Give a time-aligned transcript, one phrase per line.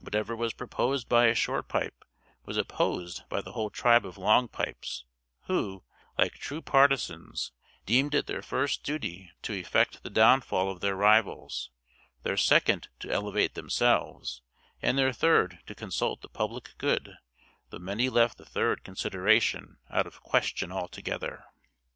[0.00, 2.04] Whatever was proposed by a Short Pipe
[2.44, 5.04] was opposed by the whole tribe of Long Pipes,
[5.42, 5.84] who,
[6.18, 7.52] like true partisans,
[7.86, 11.70] deemed it their first duty to effect the downfall of their rivals,
[12.24, 14.42] their second to elevate themselves,
[14.82, 17.18] and their third to consult the public good;
[17.68, 21.44] though many left the third consideration out of question altogether.